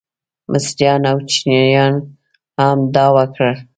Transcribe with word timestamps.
مصریان 0.51 1.03
او 1.11 1.17
چینیان 1.31 1.95
هم 2.59 2.79
دا 2.95 3.05
وکړل. 3.15 3.57